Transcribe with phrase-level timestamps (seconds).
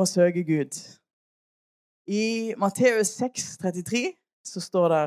[0.00, 0.76] å søke Gud.
[2.10, 4.04] I Matteus 6, 33
[4.46, 5.02] så står det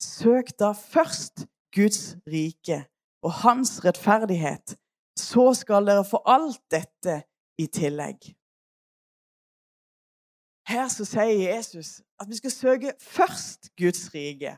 [0.00, 1.44] Søk da først
[1.76, 2.84] Guds rike
[3.22, 4.74] og hans rettferdighet,
[5.18, 7.20] så skal dere få alt dette
[7.60, 8.32] i tillegg.
[10.70, 14.56] Her så sier Jesus at vi skal søke først Guds rike.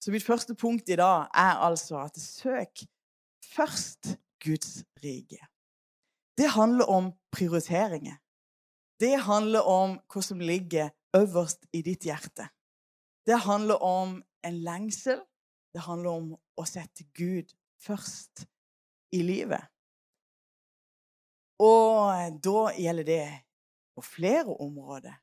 [0.00, 2.84] Så mitt første punkt i dag er altså at søk
[3.54, 5.49] først Guds rike.
[6.40, 8.16] Det handler om prioriteringer.
[9.00, 12.46] Det handler om hva som ligger øverst i ditt hjerte.
[13.26, 15.20] Det handler om en lengsel.
[15.74, 17.52] Det handler om å sette Gud
[17.84, 18.46] først
[19.12, 19.68] i livet.
[21.60, 23.28] Og da gjelder det
[23.92, 25.20] på flere områder.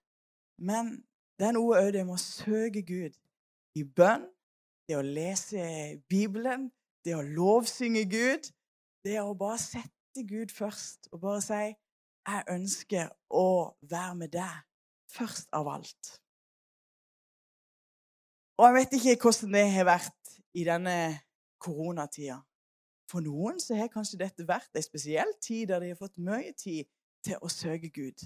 [0.62, 1.00] Men
[1.40, 3.18] det er noe òg det med å søke Gud
[3.74, 4.30] i bønn,
[4.86, 6.70] det å lese Bibelen,
[7.02, 8.54] det å lovsynge Gud,
[9.02, 11.76] det å bare sette Gud først og bare si
[12.28, 14.56] 'Jeg ønsker å være med deg
[15.12, 16.20] først av alt'.
[18.58, 21.20] Og jeg vet ikke hvordan det har vært i denne
[21.60, 22.42] koronatida.
[23.12, 26.54] For noen så har kanskje dette vært en spesiell tid der de har fått mye
[26.58, 26.90] tid
[27.24, 28.26] til å søke Gud.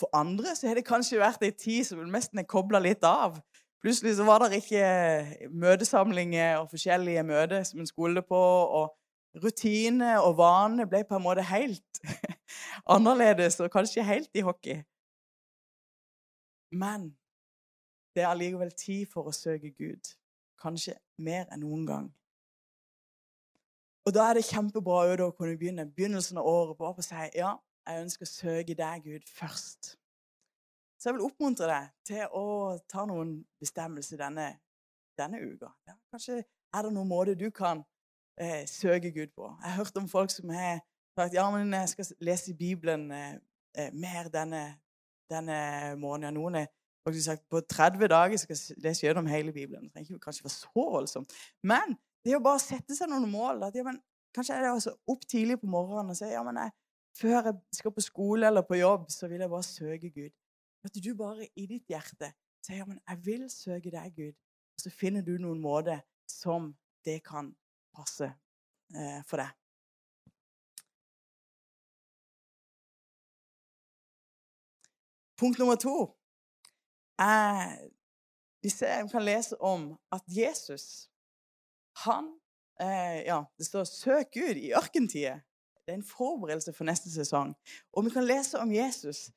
[0.00, 3.40] For andre så har det kanskje vært ei tid som nesten er kobla litt av.
[3.82, 8.38] Plutselig så var det ikke møtesamlinger og forskjellige møter som en skulle på.
[8.38, 8.94] og
[9.36, 12.00] Rutine og vane ble på en måte helt
[12.94, 14.80] annerledes og kanskje helt i hockey.
[16.72, 17.10] Men
[18.14, 20.14] det er allikevel tid for å søke Gud.
[20.58, 22.08] Kanskje mer enn noen gang.
[24.08, 27.52] Og da er det kjempebra å kunne begynne begynnelsen av året på å si ja,
[27.88, 29.94] jeg ønsker å søke deg, Gud, først.
[30.98, 34.48] Så jeg vil oppmuntre deg til å ta noen bestemmelser denne,
[35.18, 35.70] denne uka.
[35.86, 37.84] Ja, kanskje er det noen måter du kan
[38.40, 39.50] eh, søke Gud på.
[39.62, 40.80] Jeg har hørt om folk som har
[41.18, 43.34] sagt ja, men jeg skal lese Bibelen eh,
[43.78, 44.78] eh mer denne,
[45.30, 46.34] denne måneden.
[46.34, 46.66] Noen har
[47.06, 49.84] faktisk sagt på 30 dager skal jeg lese gjennom hele Bibelen.
[49.84, 51.32] Det trenger ikke kanskje være så voldsomt.
[51.62, 53.62] Men det er å bare sette seg noen mål.
[53.68, 54.00] At, ja, men,
[54.34, 56.74] kanskje er det også opp tidlig på morgenen og si ja, men jeg
[57.18, 60.30] før jeg skal på skole eller på jobb, så vil jeg bare søke Gud.
[60.84, 62.30] At du bare i ditt hjerte
[62.64, 64.36] sier ja, men jeg vil søke deg, Gud.
[64.76, 66.70] Og så finner du noen måter som
[67.06, 67.50] det kan
[67.98, 68.30] passe
[68.94, 69.54] eh, for deg.
[75.38, 75.96] Punkt nummer to
[77.18, 77.76] er
[78.62, 81.08] vi, ser, vi kan lese om at Jesus
[82.04, 82.32] han
[82.80, 85.40] eh, Ja, det står 'søk Gud i ørkentida'.
[85.86, 87.54] Det er en forberedelse for neste sesong.
[87.92, 89.30] Og vi kan lese om Jesus.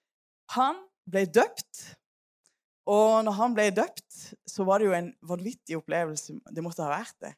[0.49, 0.75] Han
[1.11, 1.95] ble døpt.
[2.85, 6.33] Og når han ble døpt, så var det jo en vanvittig opplevelse.
[6.55, 7.31] Det måtte ha vært det.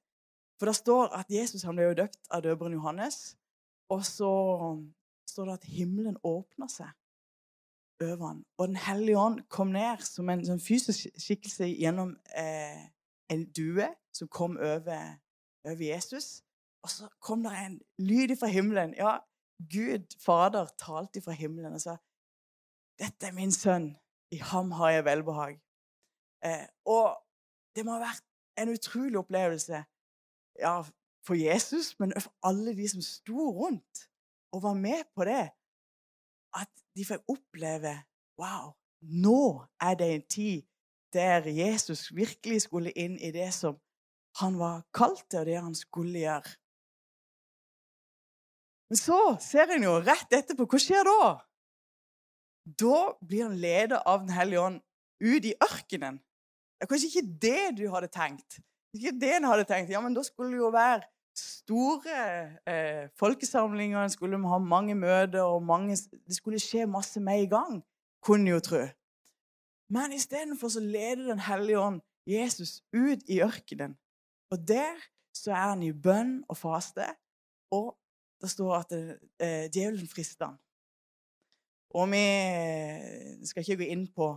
[0.60, 3.36] For det står at Jesus han ble jo døpt av døperen Johannes.
[3.92, 4.34] Og så
[5.30, 6.92] står det at himmelen åpna seg
[8.04, 8.46] over ham.
[8.58, 12.88] Og Den hellige ånd kom ned som en sånn fysisk skikkelse gjennom eh,
[13.34, 15.18] en due som kom over,
[15.66, 16.42] over Jesus.
[16.84, 18.96] Og så kom det en lyd fra himmelen.
[18.98, 19.18] Ja,
[19.72, 21.98] Gud Fader talte fra himmelen og sa
[23.02, 23.96] dette er min sønn,
[24.32, 25.56] i ham har jeg velbehag.
[26.46, 27.16] Eh, og
[27.76, 28.26] det må ha vært
[28.62, 29.80] en utrolig opplevelse
[30.60, 30.82] ja,
[31.24, 34.08] for Jesus, men for alle de som sto rundt
[34.54, 35.50] og var med på det.
[36.54, 37.96] At de fikk oppleve
[38.42, 40.62] Wow, nå er det en tid
[41.14, 43.78] der Jesus virkelig skulle inn i det som
[44.42, 46.56] han var kalt til, og det han skulle gjøre.
[48.90, 51.30] Men så ser en jo rett etterpå Hva skjer da?
[52.82, 54.82] Da blir han leder av Den hellige ånd
[55.24, 56.20] ut i ørkenen.
[56.78, 58.60] Det er kanskje ikke det du hadde tenkt.
[58.94, 59.92] Ikke det en hadde tenkt.
[59.92, 61.02] Ja, men da skulle det jo være
[61.38, 62.18] store
[62.70, 67.50] eh, folkesamlinger, en skulle ha mange møter, og mange, det skulle skje masse med i
[67.50, 67.82] gang,
[68.22, 68.84] kunne jo tro.
[69.90, 73.98] Men istedenfor så leder Den hellige ånd Jesus ut i ørkenen.
[74.52, 74.96] Og der
[75.34, 77.06] så er han i bønn og faste,
[77.72, 77.98] og
[78.42, 80.60] det står at eh, djevelen frister han.
[81.94, 84.30] Og vi eh, skal ikke gå inn på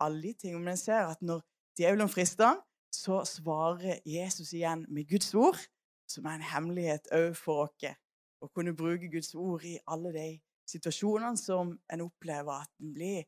[0.00, 1.42] alle de tingene, men jeg ser at når
[1.78, 2.60] djevelen frister han,
[2.94, 5.58] så svarer Jesus igjen med Guds ord,
[6.10, 7.90] som er en hemmelighet òg for oss.
[8.40, 10.28] Å kunne bruke Guds ord i alle de
[10.70, 13.26] situasjonene som en opplever at en blir,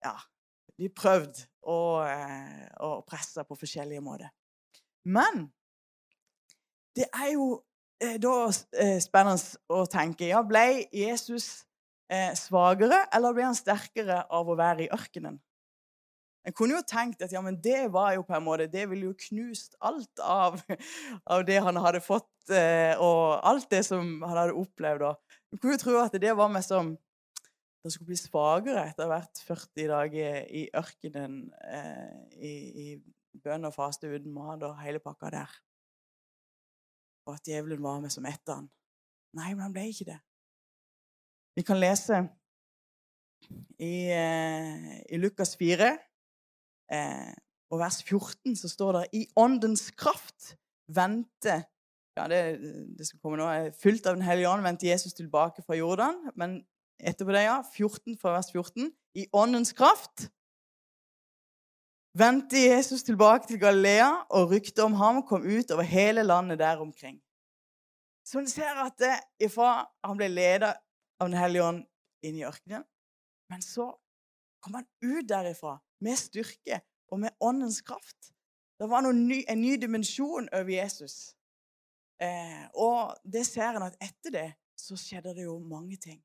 [0.00, 0.14] ja,
[0.78, 4.32] blir prøvd og, eh, og pressa på forskjellige måter.
[5.04, 5.50] Men
[6.96, 7.66] det er jo
[7.96, 8.32] Eh, da
[8.76, 11.64] eh, spennende å tenke ja, Ble Jesus
[12.38, 15.40] svakere, eller ble han sterkere av å være i ørkenen?
[16.46, 19.08] En kunne jo tenkt at ja, men det var jo på en måte, det ville
[19.08, 20.60] jo knust alt av,
[21.34, 22.30] av det han hadde fått,
[23.02, 25.08] og alt det som han hadde opplevd.
[25.50, 26.94] En kunne jo tro at det var meg som
[27.86, 31.36] det skulle bli svakere etter hvert 40 dager i ørkenen
[31.70, 32.86] eh, i, i
[33.44, 35.52] bønn og faste uten mat og hele pakka der.
[37.28, 38.66] Og at djevelen var med som etter han.
[39.38, 40.18] Nei, men han ble ikke det.
[41.54, 42.24] Vi kan lese
[43.78, 45.92] i, eh, i Lukas 4
[46.92, 47.32] eh,
[47.72, 50.54] og vers 14 så står det i åndens kraft
[50.86, 51.64] vente
[52.16, 52.38] ja, det,
[52.96, 56.16] det som kommer nå, er fullt av Den hellige ånd, vendte Jesus tilbake fra Jordan.
[56.38, 56.62] Men
[56.96, 58.88] etterpå det, ja, 14 fra vers 14,
[59.20, 60.30] i åndens kraft
[62.16, 66.80] vendte Jesus tilbake til Galilea, og ryktet om ham kom ut over hele landet der
[66.80, 67.20] omkring.
[68.24, 69.12] Så en ser at det,
[69.44, 70.72] ifra han ble ledet
[71.20, 71.84] av Den hellige ånd
[72.24, 72.84] inn i ørkenen,
[73.52, 73.92] men så
[74.66, 76.80] kom han ut derifra med styrke
[77.14, 78.32] og med åndens kraft.
[78.78, 81.36] Det var ny, en ny dimensjon over Jesus.
[82.22, 86.18] Eh, og det ser en at etter det så skjedde det jo mange ting.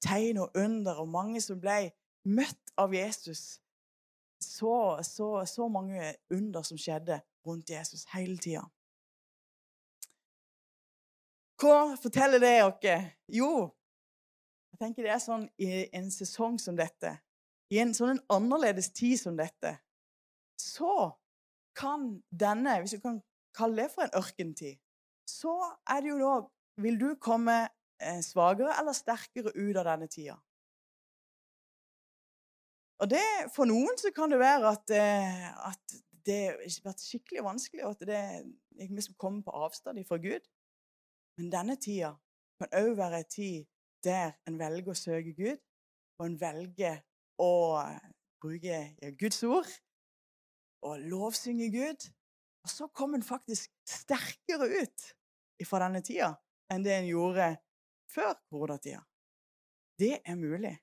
[0.00, 1.92] Tegn og under, og mange som ble
[2.24, 3.60] møtt av Jesus.
[4.42, 8.64] Så, så, så mange under som skjedde rundt Jesus hele tida.
[11.62, 12.96] Hva forteller det dere?
[13.30, 13.70] Jo,
[14.72, 17.12] jeg tenker det er sånn i en sesong som dette,
[17.72, 19.76] i en sånn en annerledes tid som dette,
[20.60, 21.12] så
[21.78, 23.20] kan denne, hvis du kan
[23.56, 24.76] kalle det for en ørkentid,
[25.28, 25.54] så
[25.88, 26.34] er det jo da
[26.80, 27.68] Vil du komme
[28.00, 30.38] eh, svakere eller sterkere ut av denne tida?
[33.04, 33.20] Og det,
[33.52, 37.96] For noen så kan det være at, eh, at det har vært skikkelig vanskelig, og
[37.96, 40.48] at det er liksom kommer på avstand fra Gud.
[41.36, 42.14] Men denne tida
[42.56, 43.68] kan òg være en tid
[44.06, 45.60] der en velger å søke Gud,
[46.18, 47.02] og en velger
[47.42, 47.54] å
[48.42, 49.70] bruke Guds ord
[50.86, 52.08] og lovsynge Gud.
[52.62, 55.08] Og så kom en faktisk sterkere ut
[55.66, 56.32] fra denne tida
[56.72, 57.48] enn det en gjorde
[58.10, 59.02] før koronatida.
[59.98, 60.74] Det er mulig.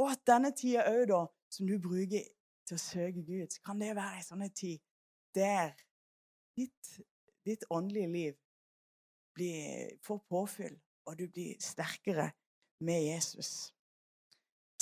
[0.00, 1.20] Og at denne tida òg, da,
[1.52, 2.24] som du bruker
[2.64, 4.80] til å søke Gud, kan det være en sånn tid
[5.36, 5.74] der
[6.56, 6.90] ditt,
[7.46, 8.34] ditt åndelige liv
[9.34, 12.30] blir, får påfyll, og du blir sterkere
[12.84, 13.74] med Jesus.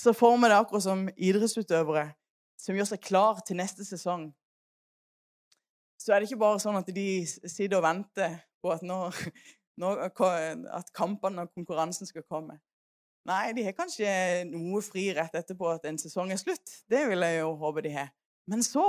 [0.02, 2.08] Så får vi det akkurat som idrettsutøvere
[2.58, 4.30] som gjør seg klar til neste sesong
[6.02, 8.98] så er det ikke bare sånn at de sitter og venter på at, nå,
[9.82, 12.58] nå, at kampene og konkurransen skal komme.
[13.28, 14.08] Nei, de har kanskje
[14.50, 16.80] noe fri rett etterpå at en sesong er slutt.
[16.90, 18.10] Det vil jeg jo håpe de har.
[18.50, 18.86] Men så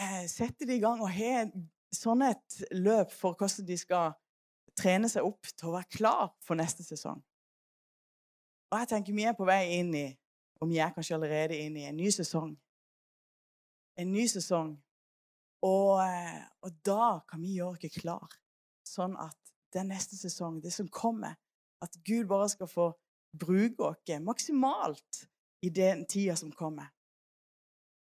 [0.00, 1.50] eh, setter de i gang og har
[1.92, 4.16] sånn et løp for hvordan de skal
[4.78, 7.20] trene seg opp til å være klar for neste sesong.
[8.70, 10.08] Og jeg tenker vi er på vei inn i,
[10.68, 12.50] vi er kanskje allerede inn i, en ny sesong.
[13.98, 14.74] En ny sesong
[15.64, 18.34] og, eh, og, da kan vi gjøre oss klar,
[18.86, 21.34] sånn at den neste sesong, det som kommer,
[21.82, 22.92] at Gud bare skal få
[23.38, 25.24] bruke oss maksimalt
[25.62, 26.92] i den tida som kommer.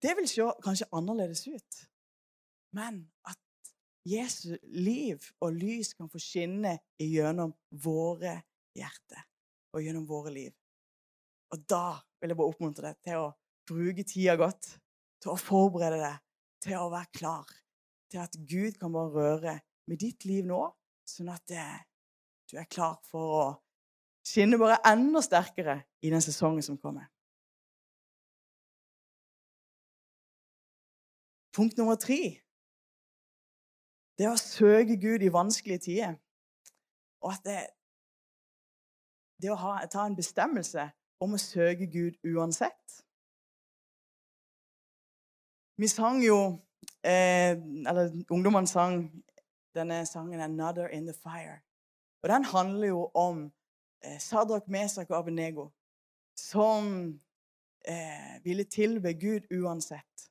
[0.01, 1.80] Det vil se kanskje annerledes ut,
[2.75, 3.40] men at
[4.07, 8.40] Jesu liv og lys kan få skinne gjennom våre
[8.75, 9.28] hjerter
[9.74, 10.54] og gjennom våre liv.
[11.54, 13.30] Og da vil jeg bare oppmuntre deg til å
[13.69, 14.75] bruke tida godt,
[15.22, 16.20] til å forberede deg
[16.63, 17.55] til å være klar
[18.10, 19.55] til at Gud kan bare røre
[19.89, 20.63] med ditt liv nå,
[21.08, 21.65] sånn at det,
[22.50, 23.46] du er klar for å
[24.25, 27.08] skinne bare enda sterkere i den sesongen som kommer.
[31.55, 32.39] Punkt nummer tre
[34.20, 36.15] det er å søke Gud i vanskelige tider.
[37.24, 37.60] Og at det,
[39.41, 40.89] det å ha, ta en bestemmelse
[41.24, 43.00] om å søke Gud uansett.
[45.79, 46.60] Vi sang jo
[47.03, 47.55] eh,
[47.88, 49.05] Eller ungdommene sang
[49.75, 51.62] denne sangen 'Another in the Fire'.
[52.24, 53.51] Og den handler jo om
[54.03, 55.69] eh, Sadrak, Mesak og Abenego
[56.39, 57.19] som
[57.88, 60.29] eh, ville tilbe Gud uansett.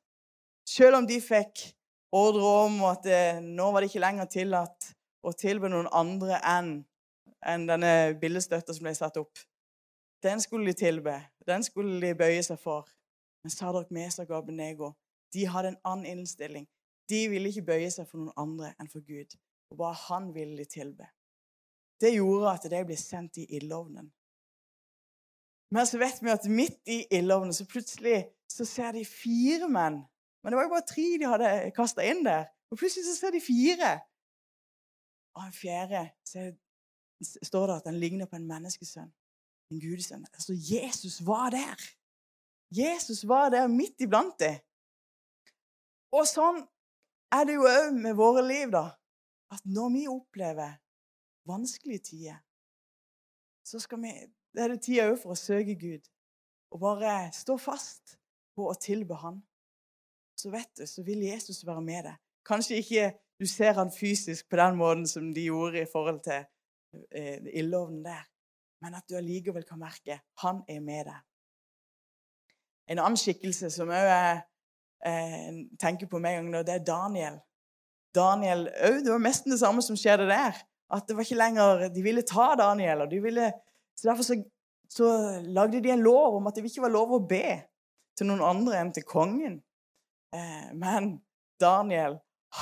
[0.68, 1.64] Selv om de fikk
[2.12, 4.92] ordre om at eh, nå var det ikke lenger tillatt
[5.24, 6.72] å tilbe noen andre enn
[7.46, 9.38] en denne billedstøtta som ble satt opp.
[10.22, 11.14] Den skulle de tilbe.
[11.46, 12.88] Den skulle de bøye seg for.
[13.42, 14.92] Men Sadrak, Mesak og Abenego
[15.32, 16.66] de hadde en annen innstilling.
[17.08, 19.36] De ville ikke bøye seg for noen andre enn for Gud.
[19.70, 21.06] Og bare han ville de tilbe.
[22.00, 24.10] Det gjorde at de ble sendt i ildovnen.
[25.70, 30.00] Men så vet vi at midt i ildovnen så plutselig så ser de fire menn.
[30.42, 32.46] Men det var jo bare tre de hadde kasta inn der.
[32.70, 33.90] Og plutselig så ser de fire.
[35.36, 36.48] Og en fjerde så
[37.22, 39.10] står det at han ligner på en menneskesønn.
[39.72, 40.24] En gudesønn.
[40.32, 41.76] Altså, Jesus var der.
[42.70, 44.58] Jesus var der midt iblant dem.
[46.12, 46.62] Og sånn
[47.34, 48.86] er det jo òg med våre liv, da.
[49.52, 50.78] At når vi opplever
[51.48, 52.38] vanskelige tider,
[53.64, 54.12] så skal vi
[54.56, 56.04] det er det tida òg for å søke Gud.
[56.72, 58.16] Og bare stå fast
[58.56, 59.42] på å tilbe Han.
[60.38, 62.16] Så vet du, så vil Jesus være med deg.
[62.48, 63.06] Kanskje ikke
[63.38, 66.46] du ser han fysisk på den måten som de gjorde i forhold til
[67.52, 68.22] ildovnen der,
[68.82, 71.24] men at du allikevel kan merke han er med deg.
[72.88, 77.36] En annen skikkelse som òg eh, tenker på meg, det er Daniel.
[78.14, 78.64] Daniel
[79.04, 80.56] Det var nesten det samme som skjedde der.
[80.88, 83.02] At det var ikke lenger, De ville ta Daniel.
[83.04, 83.52] og de ville,
[83.96, 84.42] så Derfor så,
[84.88, 87.60] så lagde de en lov om at det ikke var lov å be
[88.16, 89.60] til noen andre enn til kongen.
[90.34, 91.18] Eh, men
[91.60, 92.18] Daniel,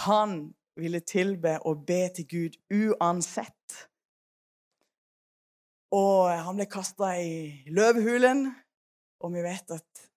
[0.07, 3.87] han ville tilbe og be til Gud uansett.
[5.95, 8.49] Og han ble kasta i løvhulen.
[9.21, 10.09] og vi vet at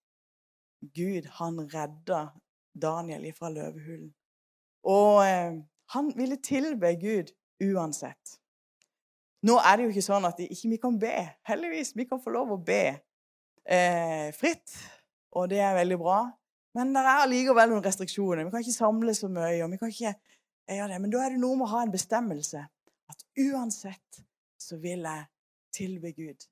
[0.95, 2.29] Gud, han redda
[2.75, 4.13] Daniel fra løvehulen.
[4.83, 5.59] Og eh,
[5.93, 7.31] han ville tilbe Gud
[7.63, 8.39] uansett.
[9.43, 11.15] Nå er det jo ikke sånn at ikke vi kan be.
[11.47, 11.93] Heldigvis.
[11.95, 12.83] Vi kan få lov å be
[13.63, 14.75] eh, fritt,
[15.35, 16.19] og det er veldig bra.
[16.77, 18.45] Men det er allikevel noen restriksjoner.
[18.45, 19.63] Vi kan ikke samle så mye.
[19.63, 20.13] og vi kan ikke
[20.69, 21.01] gjøre det.
[21.01, 22.65] Men da er det noe med å ha en bestemmelse.
[23.09, 24.21] At uansett
[24.59, 25.25] så vil jeg
[25.75, 26.47] tilbe Gud.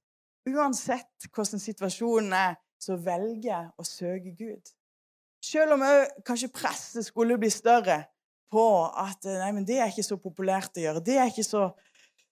[0.48, 4.74] Uansett hvordan situasjonen er, så velger jeg å søke Gud.
[5.44, 5.84] Selv om
[6.26, 8.04] kanskje presset skulle bli større
[8.52, 11.04] på at nei, men det er ikke så populært å gjøre.
[11.04, 11.68] Det er ikke så,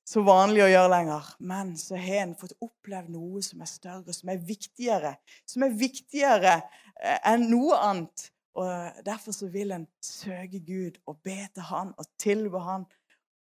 [0.07, 1.31] så vanlig å gjøre lenger.
[1.39, 5.15] Men så har en fått opplevd noe som er større, som er viktigere.
[5.49, 8.29] Som er viktigere eh, enn noe annet.
[8.55, 12.85] Og Derfor så vil en søke Gud og be til Han og tilbe Han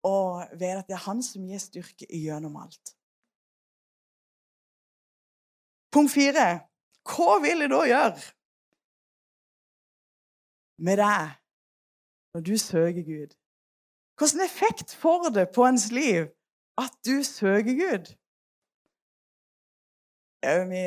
[0.09, 2.95] og vite at det er Han som gir styrke gjennom alt.
[5.93, 6.47] Punkt fire.
[7.03, 8.21] Hva vil jeg da gjøre
[10.83, 11.33] med deg
[12.33, 13.37] når du søker Gud?
[14.19, 16.31] Hvilken effekt får det på ens liv
[16.79, 18.13] at du søker Gud?
[20.43, 20.83] Vi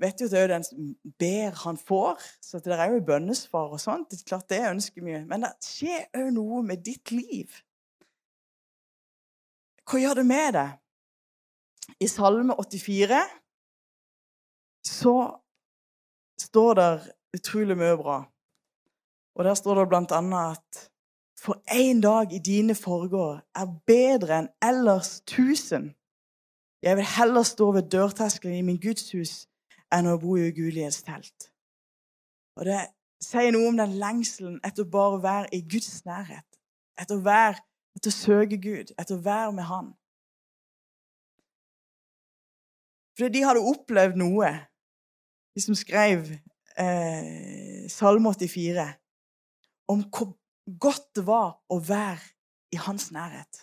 [0.00, 2.20] vet jo at det er den som ber, han får.
[2.40, 4.10] Så det er jo bønnesvar og sånt.
[4.10, 5.18] Det er klart det ønsker vi.
[5.28, 7.52] Men det skjer òg noe med ditt liv.
[9.84, 10.76] Hva gjør det med deg?
[12.00, 13.18] I Salme 84
[14.86, 15.16] så
[16.40, 16.90] står det
[17.36, 18.18] utrolig mye bra.
[19.34, 20.90] Og der står det blant annet at
[21.44, 25.90] for én dag i dine forgård er bedre enn ellers tusen.
[26.82, 29.46] Jeg vil heller stå ved dørterskelen i min gudshus
[29.92, 31.50] enn å bo i ugulighetstelt.
[32.56, 32.80] Og det
[33.24, 36.46] sier noe om den lengselen etter bare å være i Guds nærhet.
[37.00, 37.60] Etter å være,
[37.96, 39.92] etter å søke Gud, etter å være med Han.
[43.18, 44.50] Fordi de hadde opplevd noe,
[45.54, 46.26] de som skrev
[46.78, 48.88] eh, Salme 84,
[49.88, 50.34] om hvor
[50.80, 52.32] godt det var å være
[52.74, 53.62] i hans nærhet.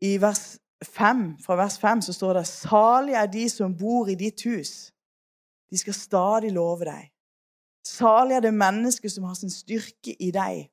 [0.00, 4.16] I vers 5, fra vers 5 så står det Salig er de som bor i
[4.16, 4.90] ditt hus.
[5.70, 7.10] De skal stadig love deg.
[7.86, 10.70] Salig er det mennesket som har sin styrke i deg.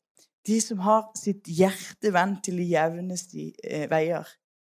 [0.47, 4.27] De som har sitt hjerte vendt til de jevneste eh, veier.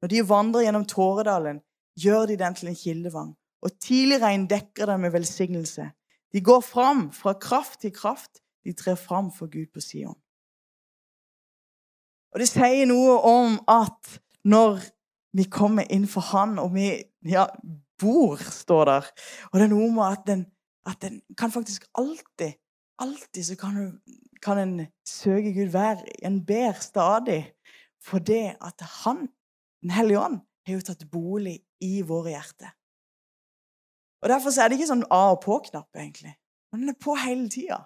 [0.02, 1.60] Når de vandrer gjennom Tåredalen,
[1.98, 3.32] gjør de den til en kildevang.
[3.62, 5.90] Og tidligregn dekker dem med velsignelse.
[6.32, 8.42] De går fram fra kraft til kraft.
[8.64, 10.18] De trer fram for Gud på Sion.
[12.34, 14.82] Og Det sier noe om at når
[15.36, 16.90] vi kommer inn for Han, og vi
[17.26, 17.46] ja,
[18.00, 19.08] bor, står der
[19.50, 20.46] Og det er noe med at den,
[20.86, 22.58] at den kan faktisk alltid
[22.98, 24.00] Alltid så kan,
[24.42, 27.52] kan en søke Gud være En ber stadig
[28.04, 29.28] fordi at Han
[29.82, 32.74] den hellige ånd har jo tatt bolig i våre hjerter.
[34.22, 36.34] Og Derfor er det ikke sånn av- og på-knapp, egentlig.
[36.72, 37.84] Men den er på hele tida.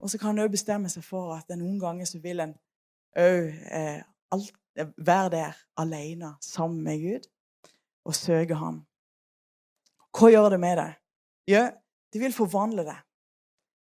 [0.00, 2.54] Og så kan en òg bestemme seg for at noen ganger så vil en
[3.18, 4.02] òg eh,
[4.96, 7.28] være der alene sammen med Gud
[8.04, 8.86] og søke Ham.
[10.16, 10.94] Hva gjør det med deg?
[11.50, 11.64] Jo,
[12.12, 13.02] det vil forvandle deg.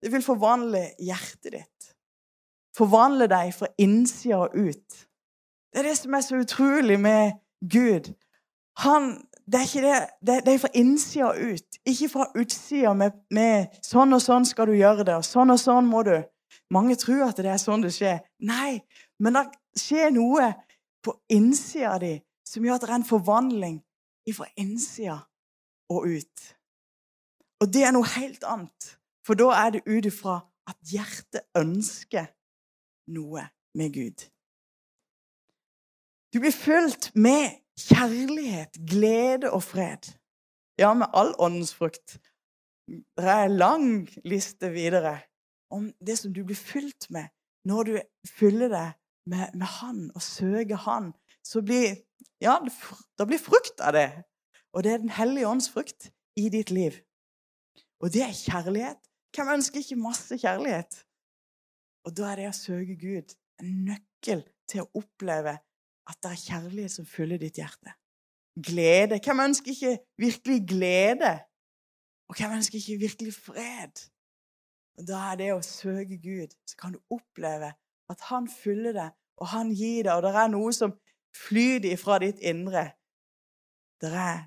[0.03, 1.89] Det vil forvandle hjertet ditt.
[2.75, 4.99] Forvandle deg fra innsida og ut.
[5.73, 8.13] Det er det som er så utrolig med Gud.
[8.77, 13.73] Han, det, er det, det, det, er fra innsida ut, ikke fra utsida med, med,
[13.81, 16.23] 'sånn og sånn skal du gjøre det', og 'sånn og sånn må du'.
[16.69, 18.21] Mange tror at det er sånn det skjer.
[18.39, 18.81] Nei,
[19.19, 19.45] men det
[19.81, 20.53] skjer noe
[21.03, 23.77] på innsida di som gjør at det er en forvandling
[24.33, 25.17] fra innsida
[25.89, 26.55] og ut.
[27.61, 30.39] Og det er noe helt annet, for da er det ut ifra
[30.69, 32.29] at hjertet ønsker
[33.07, 34.32] noe med Gud.
[36.33, 40.07] Du blir fylt med kjærlighet, glede og fred.
[40.81, 42.17] Ja, med all åndens frukt.
[42.89, 45.19] Det er en lang liste videre
[45.69, 47.29] om det som du blir fylt med
[47.69, 47.93] når du
[48.27, 48.95] fyller deg
[49.29, 51.13] med, med Han og søker Han,
[51.45, 52.01] så blir
[52.41, 52.57] ja,
[53.17, 54.09] det blir frukt av det.
[54.73, 56.97] Og det er Den hellige ånds frukt i ditt liv.
[58.01, 58.99] Og det er kjærlighet.
[59.35, 60.97] Hvem ønsker ikke masse kjærlighet?
[62.03, 65.55] Og da er det å søke Gud en nøkkel til å oppleve
[66.09, 67.93] at det er kjærlighet som fyller ditt hjerte.
[68.67, 69.19] Glede.
[69.23, 71.33] Hvem ønsker ikke virkelig glede?
[72.29, 73.95] Og hvem ønsker ikke virkelig fred?
[74.97, 77.73] Og Da er det å søke Gud, så kan du oppleve
[78.11, 80.93] at han fyller deg, og han gir deg, og det er noe som
[81.33, 82.91] flyter ifra ditt indre.
[84.01, 84.43] Det er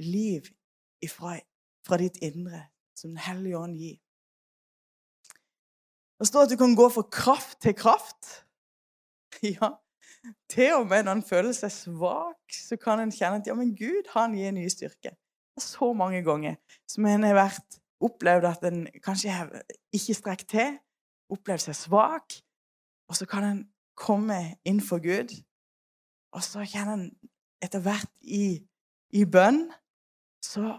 [0.00, 0.48] liv
[1.04, 1.36] ifra,
[1.86, 3.98] fra ditt indre som Den hellige ånd gir.
[6.18, 8.30] Det står at du kan gå fra kraft til kraft.
[9.42, 9.72] Ja,
[10.50, 13.74] til og med når en føler seg svak, så kan en kjenne at ja, men
[13.76, 15.12] Gud han gir ny styrke.
[15.12, 19.30] Det er så mange ganger som en har vært, opplevd at en kanskje
[19.94, 20.78] ikke strekker til,
[21.30, 22.38] opplevd seg svak,
[23.06, 23.60] og så kan en
[23.98, 25.34] komme inn for Gud,
[26.32, 27.06] og så kjenner en
[27.62, 28.58] etter hvert i,
[29.14, 29.66] i bønn
[30.42, 30.78] så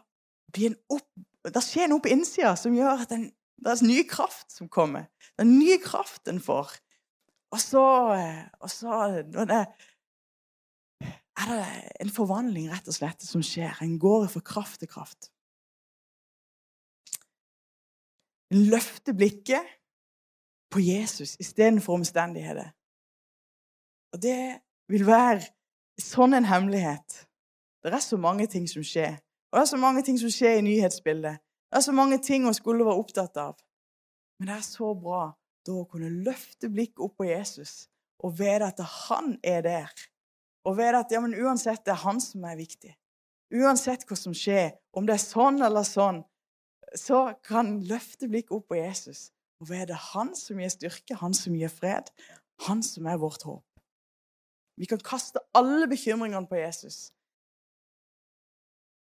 [0.54, 1.08] blir en opp
[1.44, 3.26] Det skjer noe på innsida som gjør at en,
[3.60, 5.10] det er en ny kraft som kommer.
[5.40, 6.78] Den nye kraften får.
[7.54, 7.84] Og så,
[8.60, 9.60] og så det,
[11.38, 11.66] er det
[12.02, 13.78] en forvandling rett og slett som skjer.
[13.86, 15.30] En går fra kraft til kraft.
[18.54, 19.70] En løfter blikket
[20.74, 22.72] på Jesus istedenfor omstendigheter.
[24.14, 24.40] Og det
[24.90, 25.46] vil være
[26.02, 27.20] sånn en hemmelighet.
[27.86, 29.20] Det er så mange ting som skjer.
[29.52, 31.38] Og det er så mange ting som skjer i nyhetsbildet.
[31.70, 33.58] Det er så mange ting hun skulle være opptatt av.
[34.40, 35.28] Men det er så bra
[35.68, 37.88] da å kunne løfte blikket opp på Jesus
[38.24, 39.94] og vite at han er der.
[40.64, 42.94] Og vite at ja, men uansett det er han som er viktig.
[43.54, 46.24] Uansett hva som skjer, om det er sånn eller sånn,
[46.98, 51.56] så kan løfte blikket opp på Jesus og vite han som gir styrke, han som
[51.56, 52.10] gir fred,
[52.68, 53.64] han som er vårt håp.
[54.80, 57.12] Vi kan kaste alle bekymringene på Jesus.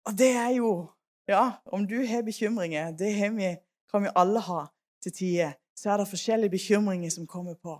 [0.08, 0.94] Og det er jo
[1.28, 3.50] Ja, om du har bekymringer, det har vi,
[3.92, 4.62] kan vi alle ha
[5.04, 5.58] til tider.
[5.78, 7.76] Så er det forskjellige bekymringer som kommer på.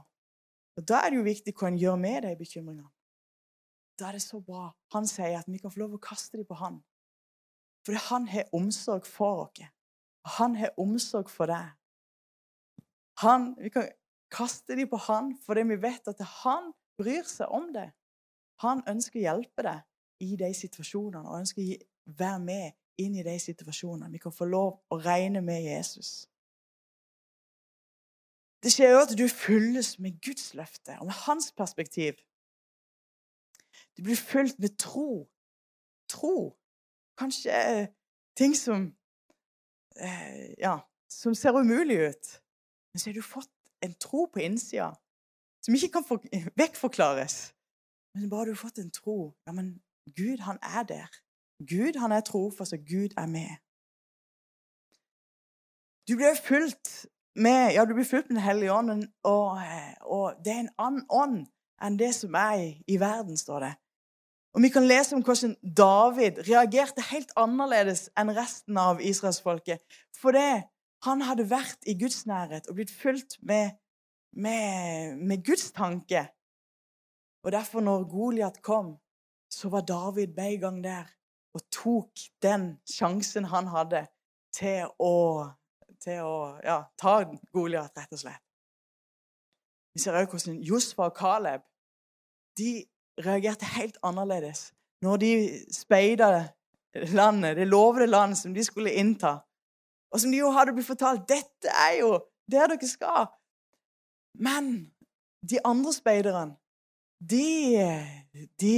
[0.78, 2.90] Og Da er det jo viktig hva en gjør med de bekymringene.
[4.00, 4.70] Da er det så bra.
[4.94, 6.84] Han sier at vi kan få lov å kaste dem på han.
[7.86, 9.66] Fordi han har omsorg for oss.
[10.38, 11.72] Han har omsorg for deg.
[13.24, 13.88] Han, vi kan
[14.30, 17.90] kaste dem på han fordi vi vet at han bryr seg om det.
[18.62, 23.26] Han ønsker å hjelpe deg i de situasjonene og ønsker å være med inn i
[23.26, 24.12] de situasjonene.
[24.14, 26.28] Vi kan få lov å regne med Jesus.
[28.64, 32.14] Det skjer jo at du fylles med Guds løfte og med hans perspektiv.
[33.98, 35.30] Du blir fylt med tro.
[36.10, 36.58] Tro.
[37.18, 37.88] Kanskje eh,
[38.38, 38.94] ting som
[40.00, 42.26] eh, Ja, som ser umulig ut.
[42.94, 44.96] Men så har du fått en tro på innsida
[45.66, 46.06] som ikke kan
[46.62, 47.54] vekkforklares.
[48.16, 49.82] Men bare du har fått en tro Ja, men
[50.16, 51.10] Gud, han er der.
[51.60, 53.58] Gud han er trofast, og Gud er med.
[56.08, 57.08] Du blir fylt
[57.38, 59.60] med ja, du blir fulgt med Den hellige ånden, og,
[60.02, 61.44] og, det er en annen ånd
[61.84, 63.74] enn det som er i, i verden, står det.
[64.58, 69.84] Og Vi kan lese om hvordan David reagerte helt annerledes enn resten av israelsfolket.
[70.18, 70.64] Fordi
[71.06, 73.78] han hadde vært i Guds nærhet og blitt fulgt med,
[74.34, 76.26] med, med Guds tanke.
[77.46, 78.96] Og derfor, når Goliat kom,
[79.54, 81.14] så var David med en gang der
[81.54, 84.08] og tok den sjansen han hadde
[84.54, 85.14] til å,
[86.04, 87.20] til å ja, ta
[87.54, 88.44] Goliat, rett og slett.
[89.94, 91.64] Vi ser også hvordan Josfa og Caleb
[92.58, 92.86] de
[93.26, 95.32] reagerte helt annerledes når de
[95.74, 96.30] speida
[97.14, 99.38] landet, det lovede land som de skulle innta.
[100.12, 102.14] Og som de jo hadde blitt fortalt dette er jo
[102.52, 103.28] der dere skal.
[104.40, 104.92] Men
[105.50, 106.56] de andre speiderne,
[107.20, 107.46] de,
[108.62, 108.76] de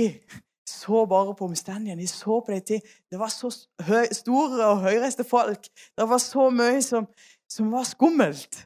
[0.70, 2.02] så bare på omstendighetene.
[2.02, 2.82] De så på de ting.
[3.12, 5.70] Det var så store og høyreiste folk.
[5.98, 7.08] Det var så mye som,
[7.50, 8.64] som var skummelt.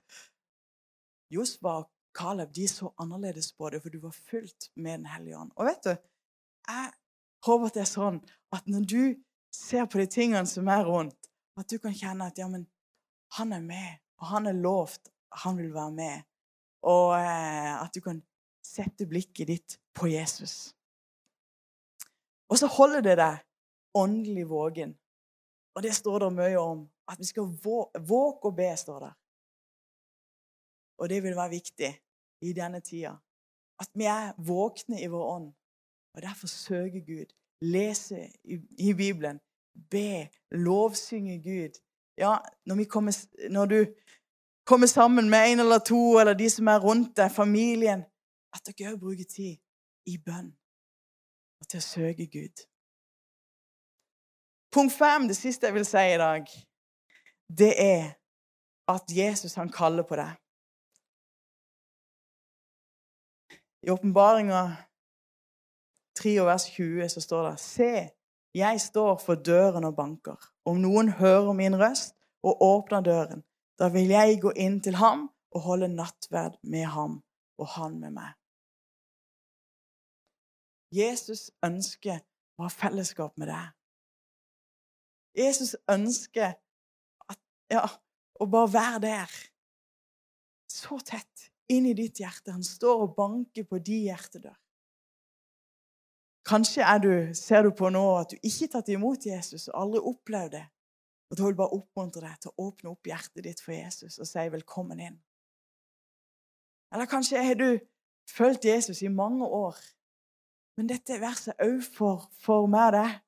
[1.33, 5.37] Josva og Caleb de så annerledes på det, for du var fullt med Den hellige
[5.37, 5.51] ånd.
[5.55, 5.93] Og vet du,
[6.67, 6.91] jeg
[7.45, 8.19] håper at det er sånn
[8.53, 9.01] at når du
[9.53, 12.67] ser på de tingene som er rundt, at du kan kjenne at ja, men
[13.37, 15.09] han er med, og han er lovt,
[15.43, 16.29] han vil være med.
[16.89, 18.21] Og eh, at du kan
[18.63, 20.73] sette blikket ditt på Jesus.
[22.53, 23.37] Og så holder det deg
[23.97, 24.91] åndelig våken.
[25.75, 26.83] Og det står det mye om.
[27.09, 27.49] At vi skal
[28.07, 29.13] våke og be, står det.
[31.01, 31.89] Og det vil være viktig
[32.41, 33.15] i denne tida.
[33.81, 35.49] At vi er våkne i vår ånd.
[36.13, 37.33] Og derfor søker Gud.
[37.61, 39.39] Lese i, i Bibelen.
[39.89, 40.29] Be.
[40.51, 41.81] Lovsynge Gud.
[42.17, 43.85] Ja, når, kommer, når, du
[44.63, 48.05] kommer sammen med en eller to, eller de som er rundt deg, familien
[48.53, 49.57] at dere òg bruker tid
[50.05, 50.53] i bønn
[51.63, 52.63] og til å søke Gud.
[54.73, 56.49] Punkt fem, det siste jeg vil si i dag,
[57.47, 58.07] det er
[58.91, 60.33] at Jesus han kaller på deg.
[63.83, 64.63] I åpenbaringa
[66.19, 67.93] 3 og vers 20 så står det Se,
[68.53, 70.37] jeg står for døren og banker.
[70.65, 73.43] Om noen hører min røst og åpner døren,
[73.79, 77.21] da vil jeg gå inn til ham og holde nattverd med ham
[77.57, 78.31] og han med meg.
[80.93, 82.21] Jesus ønsker
[82.57, 83.71] å ha fellesskap med deg.
[85.33, 86.53] Jesus ønsker
[87.29, 87.39] at,
[87.73, 87.87] ja,
[88.37, 89.37] å bare være der.
[90.69, 92.53] Så tett inn i ditt hjerte.
[92.53, 94.55] Han står og banker på din hjertedør.
[96.43, 100.01] Kanskje du, ser du på nå at du ikke har tatt imot Jesus og aldri
[100.11, 100.65] opplevd det.
[101.31, 104.19] Og Da vil jeg bare oppmuntre deg til å åpne opp hjertet ditt for Jesus
[104.19, 105.15] og si velkommen inn.
[106.93, 107.79] Eller kanskje har du
[108.29, 109.79] fulgt Jesus i mange år,
[110.77, 113.19] men dette verset òg for, for meg og deg.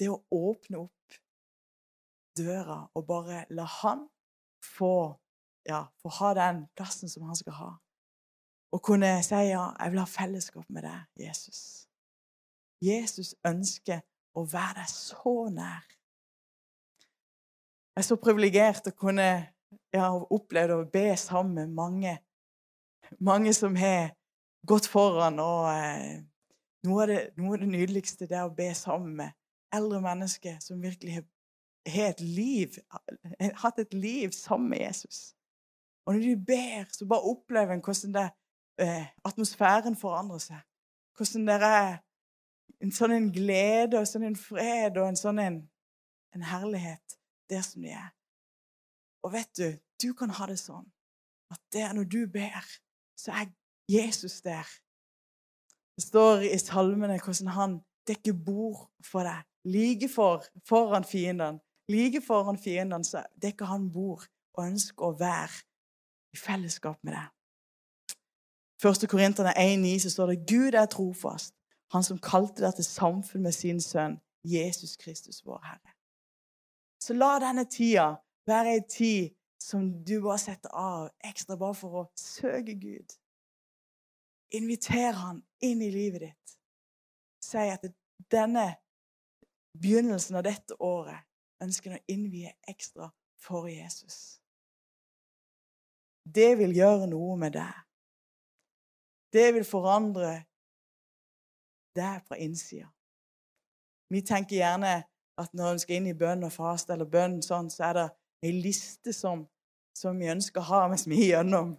[0.00, 1.18] Det å åpne opp
[2.34, 4.06] døra og bare la han
[4.64, 5.14] få,
[5.68, 7.70] ja, få ha den plassen som han skal ha.
[8.74, 11.60] Og kunne si ja, jeg vil ha fellesskap med deg, Jesus.
[12.82, 14.02] Jesus ønsker
[14.34, 15.84] å være deg så nær.
[17.94, 19.28] Jeg er så privilegert å kunne
[19.94, 22.16] ja, oppleve å be sammen med mange,
[23.22, 24.10] mange som har
[24.66, 25.38] gått foran.
[25.42, 26.18] Og eh,
[26.88, 29.34] noe, av det, noe, av det, nydeligste det er å be sammen med
[29.74, 31.26] eldre mennesker som virkelig har,
[31.90, 35.34] har et liv, har hatt et liv sammen med Jesus.
[36.04, 38.28] Og når de ber, så bare opplever en hvordan det,
[38.82, 40.60] eh, atmosfæren forandrer seg.
[41.16, 41.96] Hvordan det er
[42.84, 45.60] en sånn en glede og sånn en fred og en sånn en,
[46.36, 47.16] en herlighet
[47.50, 48.10] der som de er.
[49.24, 49.68] Og vet du,
[50.02, 50.84] du kan ha det sånn
[51.54, 52.66] at der når du ber,
[53.16, 53.52] så er
[53.88, 54.66] Jesus der.
[55.96, 59.44] Det står i salmene hvordan han dekker bord for deg.
[59.64, 61.60] Like for, foran fiendene.
[61.88, 65.62] Like foran fiendene så dekker han bord og ønsker å være
[66.34, 67.30] i fellesskap med deg.
[68.84, 69.08] 1.
[69.08, 71.54] Korinterne 1,9 så står det Gud er trofast,
[71.92, 75.94] han som kalte deg til samfunn med sin sønn, Jesus Kristus, vår Herre.
[77.00, 78.14] Så la denne tida
[78.48, 83.14] være ei tid som du bare setter av ekstra bare for å søke Gud.
[84.54, 86.56] Inviter han inn i livet ditt.
[87.42, 87.84] Si at
[88.30, 88.68] denne
[89.74, 91.26] begynnelsen av dette året
[91.64, 94.38] ønsker han å innvie ekstra for Jesus.
[96.24, 97.80] Det vil gjøre noe med deg.
[99.34, 100.44] Det vil forandre
[101.98, 102.88] deg fra innsida.
[104.10, 104.94] Vi tenker gjerne
[105.40, 108.08] at når vi skal inn i bønn og faste, eller bønn sånn, så er det
[108.46, 109.42] ei liste som,
[109.96, 111.74] som, vi ønsker å ha mens vi er igjennom.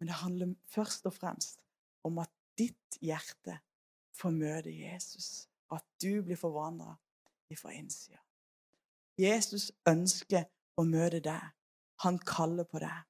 [0.00, 1.60] Men det handler først og fremst
[2.04, 3.58] om at ditt hjerte
[4.14, 5.48] får møte Jesus.
[5.72, 6.94] At du blir forvandla
[7.54, 8.18] fra innsida.
[9.18, 11.52] Jesus ønsker å møte deg.
[12.02, 13.04] Han kaller på deg.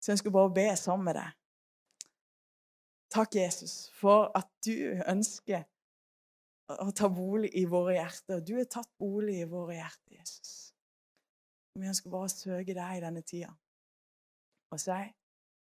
[0.00, 1.36] Så jeg ønsker bare be sammen med deg.
[3.10, 4.72] Takk, Jesus, for at du
[5.10, 5.66] ønsker
[6.70, 8.40] å ta bolig i våre hjerter.
[8.40, 10.70] Du har tatt bolig i våre hjerter, Jesus.
[11.74, 13.50] Vi ønsker bare å søke deg i denne tida
[14.70, 15.00] og si,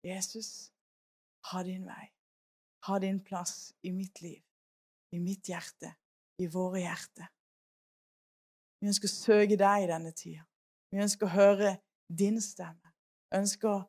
[0.05, 0.71] 'Jesus,
[1.51, 2.07] ha din vei.
[2.87, 4.41] Ha din plass i mitt liv,
[5.15, 5.93] i mitt hjerte,
[6.39, 7.31] i våre hjerter.'
[8.79, 10.45] Vi ønsker å søke deg i denne tida.
[10.91, 12.93] Vi ønsker å høre din stemme.
[13.29, 13.79] Vi ønsker å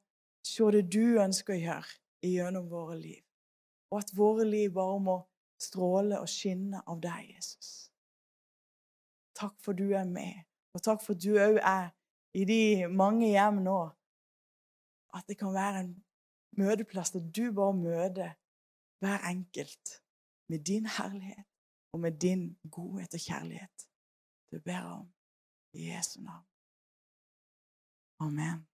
[0.43, 3.23] se det du ønsker å gjøre gjennom våre liv
[3.91, 5.17] og at våre liv bare må
[5.61, 7.91] stråle og skinne av deg, Jesus.
[9.37, 11.91] Takk for du er med, og takk for du òg er
[12.37, 13.81] i de mange hjem nå.
[15.17, 15.95] At det kan være en
[16.59, 18.31] møteplass der du bare møter
[19.01, 19.87] hver enkelt
[20.51, 21.45] med din herlighet
[21.93, 23.77] og med din godhet og kjærlighet.
[24.53, 25.07] Du ber om
[25.79, 26.47] i Jesu navn.
[28.21, 28.70] Amen.